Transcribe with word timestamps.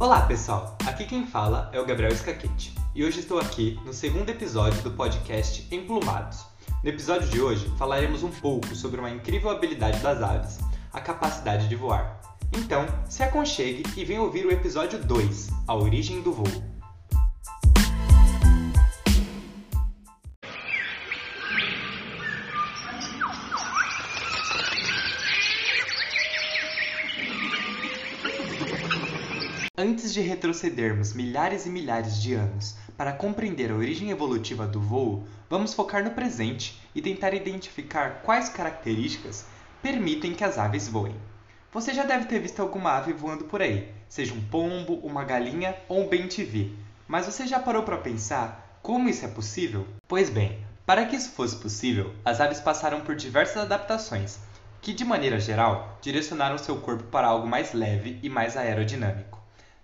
Olá 0.00 0.20
pessoal, 0.20 0.78
aqui 0.86 1.04
quem 1.04 1.26
fala 1.26 1.68
é 1.72 1.80
o 1.80 1.84
Gabriel 1.84 2.14
Scaquete 2.14 2.72
e 2.94 3.04
hoje 3.04 3.18
estou 3.18 3.40
aqui 3.40 3.80
no 3.84 3.92
segundo 3.92 4.30
episódio 4.30 4.80
do 4.82 4.92
podcast 4.92 5.66
Emplumados. 5.74 6.46
No 6.84 6.88
episódio 6.88 7.28
de 7.28 7.40
hoje 7.40 7.68
falaremos 7.76 8.22
um 8.22 8.30
pouco 8.30 8.76
sobre 8.76 9.00
uma 9.00 9.10
incrível 9.10 9.50
habilidade 9.50 9.98
das 9.98 10.22
aves, 10.22 10.60
a 10.92 11.00
capacidade 11.00 11.66
de 11.66 11.74
voar. 11.74 12.20
Então, 12.56 12.86
se 13.08 13.24
aconchegue 13.24 13.82
e 13.96 14.04
venha 14.04 14.22
ouvir 14.22 14.46
o 14.46 14.52
episódio 14.52 15.02
2, 15.02 15.48
A 15.66 15.74
Origem 15.74 16.22
do 16.22 16.32
Voo. 16.32 16.77
Antes 29.80 30.12
de 30.12 30.20
retrocedermos 30.20 31.12
milhares 31.12 31.64
e 31.64 31.70
milhares 31.70 32.20
de 32.20 32.34
anos 32.34 32.74
para 32.96 33.12
compreender 33.12 33.70
a 33.70 33.76
origem 33.76 34.10
evolutiva 34.10 34.66
do 34.66 34.80
voo, 34.80 35.22
vamos 35.48 35.72
focar 35.72 36.02
no 36.02 36.10
presente 36.10 36.82
e 36.92 37.00
tentar 37.00 37.32
identificar 37.32 38.22
quais 38.24 38.48
características 38.48 39.46
permitem 39.80 40.34
que 40.34 40.42
as 40.42 40.58
aves 40.58 40.88
voem. 40.88 41.14
Você 41.72 41.94
já 41.94 42.02
deve 42.02 42.24
ter 42.24 42.40
visto 42.40 42.58
alguma 42.58 42.96
ave 42.96 43.12
voando 43.12 43.44
por 43.44 43.62
aí, 43.62 43.88
seja 44.08 44.34
um 44.34 44.40
pombo, 44.46 44.94
uma 44.94 45.22
galinha 45.22 45.76
ou 45.88 46.04
um 46.04 46.08
bem-te-vi. 46.08 46.76
Mas 47.06 47.26
você 47.26 47.46
já 47.46 47.60
parou 47.60 47.84
para 47.84 47.98
pensar 47.98 48.80
como 48.82 49.08
isso 49.08 49.26
é 49.26 49.28
possível? 49.28 49.86
Pois 50.08 50.28
bem, 50.28 50.58
para 50.84 51.06
que 51.06 51.14
isso 51.14 51.30
fosse 51.30 51.54
possível, 51.54 52.12
as 52.24 52.40
aves 52.40 52.58
passaram 52.58 53.02
por 53.02 53.14
diversas 53.14 53.62
adaptações, 53.62 54.40
que 54.82 54.92
de 54.92 55.04
maneira 55.04 55.38
geral 55.38 55.96
direcionaram 56.02 56.58
seu 56.58 56.80
corpo 56.80 57.04
para 57.04 57.28
algo 57.28 57.46
mais 57.46 57.72
leve 57.72 58.18
e 58.24 58.28
mais 58.28 58.56
aerodinâmico. 58.56 59.37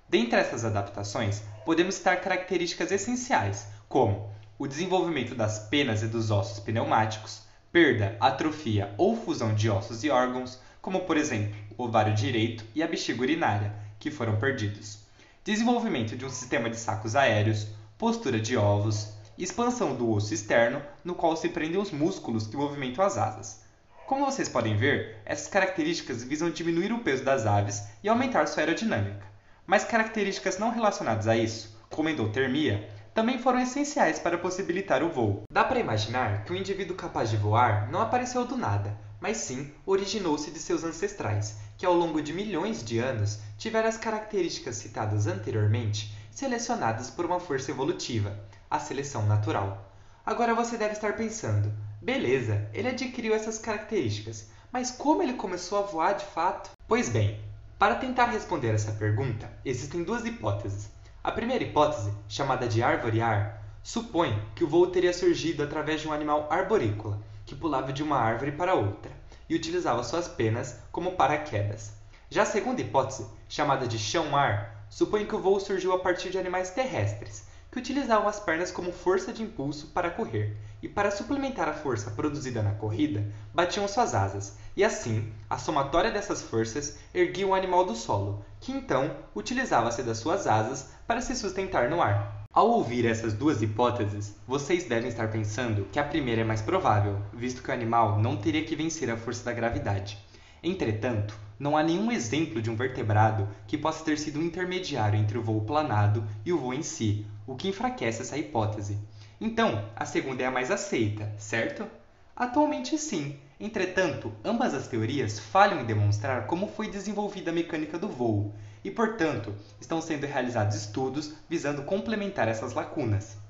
Dentre 0.09 0.39
essas 0.39 0.65
adaptações, 0.65 1.43
podemos 1.65 1.95
citar 1.95 2.21
características 2.21 2.93
essenciais, 2.93 3.67
como 3.89 4.31
o 4.59 4.67
desenvolvimento 4.67 5.35
das 5.35 5.59
penas 5.59 6.03
e 6.03 6.07
dos 6.07 6.31
ossos 6.31 6.61
pneumáticos, 6.61 7.43
perda, 7.73 8.17
atrofia 8.21 8.95
ou 8.97 9.17
fusão 9.17 9.55
de 9.55 9.69
ossos 9.69 10.05
e 10.05 10.11
órgãos, 10.11 10.61
como 10.81 11.01
por 11.01 11.17
exemplo 11.17 11.57
o 11.77 11.85
ovário 11.85 12.15
direito 12.15 12.65
e 12.75 12.83
a 12.83 12.87
bexiga 12.87 13.23
urinária, 13.23 13.75
que 13.99 14.11
foram 14.11 14.39
perdidos, 14.39 14.99
desenvolvimento 15.43 16.17
de 16.17 16.25
um 16.25 16.31
sistema 16.31 16.71
de 16.71 16.77
sacos 16.77 17.17
aéreos, 17.17 17.67
postura 17.99 18.39
de 18.39 18.57
ovos, 18.57 19.15
expansão 19.37 19.97
do 19.97 20.11
osso 20.11 20.33
externo, 20.33 20.81
no 21.03 21.15
qual 21.15 21.37
se 21.37 21.49
prendem 21.49 21.81
os 21.81 21.91
músculos 21.91 22.47
que 22.47 22.57
movimentam 22.57 23.05
as 23.05 23.17
asas. 23.17 23.65
Como 24.07 24.27
vocês 24.27 24.49
podem 24.49 24.77
ver, 24.77 25.17
essas 25.25 25.49
características 25.49 26.23
visam 26.23 26.51
diminuir 26.51 26.93
o 26.93 27.01
peso 27.01 27.25
das 27.25 27.47
aves 27.47 27.83
e 28.03 28.09
aumentar 28.09 28.47
sua 28.47 28.63
aerodinâmica. 28.63 29.34
Mas 29.67 29.85
características 29.85 30.59
não 30.59 30.71
relacionadas 30.71 31.27
a 31.27 31.37
isso, 31.37 31.77
como 31.89 32.09
endotermia, 32.09 32.89
também 33.15 33.39
foram 33.39 33.61
essenciais 33.61 34.19
para 34.19 34.37
possibilitar 34.37 35.03
o 35.03 35.09
voo. 35.09 35.45
Dá 35.51 35.65
para 35.65 35.79
imaginar 35.79 36.45
que 36.45 36.53
um 36.53 36.57
indivíduo 36.57 36.97
capaz 36.97 37.31
de 37.31 37.37
voar 37.37 37.91
não 37.91 38.01
apareceu 38.01 38.45
do 38.45 38.57
nada, 38.57 38.99
mas 39.21 39.39
sim 39.39 39.73
originou-se 39.87 40.51
de 40.51 40.59
seus 40.59 40.85
ancestrais, 40.85 41.57
que 41.79 41.87
ao 41.87 41.95
longo 41.95 42.21
de 42.21 42.33
milhões 42.33 42.85
de 42.85 42.99
anos 42.99 43.39
tiveram 43.57 43.89
as 43.89 43.97
características 43.97 44.77
citadas 44.77 45.27
anteriormente 45.27 46.13
selecionadas 46.31 47.09
por 47.09 47.25
uma 47.25 47.39
força 47.39 47.71
evolutiva, 47.71 48.37
a 48.69 48.81
seleção 48.81 49.25
natural. 49.25 49.93
Agora 50.27 50.55
você 50.55 50.77
deve 50.77 50.95
estar 50.95 51.15
pensando: 51.15 51.73
beleza, 52.03 52.69
ele 52.75 52.89
adquiriu 52.89 53.35
essas 53.35 53.59
características, 53.59 54.49
mas 54.73 54.91
como 54.91 55.23
ele 55.23 55.35
começou 55.35 55.79
a 55.79 55.83
voar 55.83 56.15
de 56.15 56.25
fato? 56.25 56.71
Pois 56.89 57.09
bem, 57.09 57.41
para 57.79 57.97
tentar 57.97 58.27
responder 58.27 58.73
essa 58.75 58.93
pergunta, 58.93 59.51
existem 59.65 60.05
duas 60.05 60.25
hipóteses. 60.25 60.89
A 61.23 61.33
primeira 61.33 61.65
hipótese, 61.65 62.13
chamada 62.29 62.69
de 62.69 62.83
arvorear, 62.83 63.63
supõe 63.83 64.41
que 64.55 64.63
o 64.63 64.69
voo 64.69 64.87
teria 64.87 65.13
surgido 65.13 65.63
através 65.63 66.01
de 66.01 66.09
um 66.09 66.13
animal 66.13 66.47
arborícola, 66.51 67.21
que 67.45 67.55
pulava 67.55 67.93
de 67.93 68.03
uma 68.03 68.17
árvore 68.17 68.53
para 68.53 68.75
outra 68.75 69.11
e 69.49 69.55
utilizava 69.57 70.05
suas 70.05 70.29
penas 70.29 70.79
como 70.93 71.17
paraquedas. 71.17 71.93
Já 72.31 72.43
a 72.43 72.47
segunda 72.47 72.81
hipótese, 72.81 73.27
chamada 73.49 73.87
de 73.87 73.99
chão-ar, 73.99 74.87
supõe 74.89 75.27
que 75.27 75.35
o 75.35 75.41
voo 75.41 75.59
surgiu 75.59 75.93
a 75.93 75.99
partir 75.99 76.31
de 76.31 76.39
animais 76.39 76.71
terrestres, 76.71 77.45
que 77.75 77.81
utilizavam 77.81 78.29
as 78.29 78.39
pernas 78.39 78.71
como 78.71 78.93
força 78.93 79.33
de 79.33 79.43
impulso 79.43 79.89
para 79.89 80.09
correr, 80.09 80.57
e 80.81 80.89
para 80.89 81.11
suplementar 81.11 81.69
a 81.69 81.73
força 81.73 82.09
produzida 82.13 82.63
na 82.63 82.71
corrida, 82.71 83.27
batiam 83.53 83.89
suas 83.89 84.15
asas, 84.15 84.57
e 84.77 84.85
assim, 84.85 85.33
a 85.51 85.59
somatória 85.59 86.13
dessas 86.13 86.41
forças 86.41 86.97
erguia 87.13 87.45
o 87.45 87.53
animal 87.53 87.85
do 87.85 87.97
solo, 87.97 88.45
que 88.61 88.71
então 88.71 89.17
utilizava-se 89.35 90.05
das 90.05 90.19
suas 90.19 90.47
asas 90.47 90.91
para 91.05 91.21
se 91.21 91.35
sustentar 91.35 91.91
no 91.91 92.01
ar. 92.01 92.45
Ao 92.53 92.71
ouvir 92.71 93.07
essas 93.07 93.35
duas 93.35 93.61
hipóteses, 93.61 94.37
vocês 94.47 94.85
devem 94.85 95.09
estar 95.09 95.29
pensando 95.33 95.89
que 95.91 95.99
a 95.99 96.05
primeira 96.05 96.43
é 96.43 96.45
mais 96.45 96.63
provável, 96.63 97.21
visto 97.33 97.61
que 97.61 97.71
o 97.71 97.75
animal 97.75 98.21
não 98.21 98.37
teria 98.37 98.65
que 98.65 98.77
vencer 98.77 99.11
a 99.11 99.17
força 99.17 99.47
da 99.47 99.53
gravidade. 99.53 100.17
Entretanto, 100.65 101.39
não 101.59 101.77
há 101.77 101.83
nenhum 101.83 102.11
exemplo 102.11 102.63
de 102.63 102.71
um 102.71 102.75
vertebrado 102.75 103.47
que 103.67 103.77
possa 103.77 104.03
ter 104.03 104.19
sido 104.19 104.41
um 104.41 104.43
intermediário 104.43 105.21
entre 105.21 105.37
o 105.37 105.43
voo 105.43 105.61
planado 105.61 106.27
e 106.43 106.53
o 106.55 106.59
voo 106.59 106.73
em 106.73 106.83
si, 106.83 107.27
o 107.47 107.55
que 107.55 107.69
enfraquece 107.69 108.23
essa 108.23 108.39
hipótese. 108.39 108.99
Então, 109.39 109.85
a 109.95 110.07
segunda 110.07 110.43
é 110.43 110.47
a 110.47 110.51
mais 110.51 110.71
aceita, 110.71 111.31
certo? 111.37 111.87
Atualmente 112.35 112.97
sim. 112.97 113.37
Entretanto, 113.61 114.33
ambas 114.43 114.73
as 114.73 114.89
teorias 114.89 115.39
falham 115.39 115.81
em 115.81 115.85
demonstrar 115.85 116.47
como 116.47 116.67
foi 116.67 116.91
desenvolvida 116.91 117.51
a 117.51 117.55
mecânica 117.55 117.99
do 117.99 118.09
voo, 118.09 118.53
e, 118.83 118.91
portanto, 118.91 119.55
estão 119.79 120.01
sendo 120.01 120.27
realizados 120.27 120.77
estudos 120.77 121.35
visando 121.49 121.83
complementar 121.83 122.49
essas 122.49 122.73
lacunas. 122.73 123.44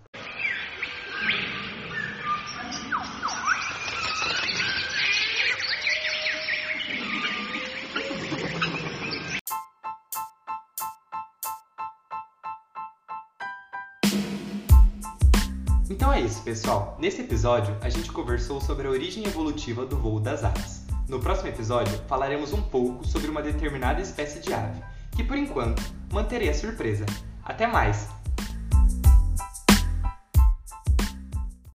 Então 15.90 16.10
é 16.12 16.20
isso, 16.20 16.42
pessoal. 16.42 16.96
Nesse 16.98 17.20
episódio, 17.20 17.76
a 17.82 17.90
gente 17.90 18.10
conversou 18.10 18.60
sobre 18.60 18.86
a 18.86 18.90
origem 18.90 19.24
evolutiva 19.26 19.84
do 19.84 19.98
voo 19.98 20.18
das 20.18 20.42
aves. 20.42 20.86
No 21.08 21.20
próximo 21.20 21.48
episódio, 21.48 21.92
falaremos 22.08 22.54
um 22.54 22.62
pouco 22.62 23.06
sobre 23.06 23.28
uma 23.28 23.42
determinada 23.42 24.00
espécie 24.00 24.40
de 24.40 24.52
ave, 24.54 24.80
que 25.14 25.22
por 25.22 25.36
enquanto 25.36 25.82
manterei 26.10 26.48
a 26.48 26.54
surpresa. 26.54 27.04
Até 27.44 27.66
mais! 27.66 28.13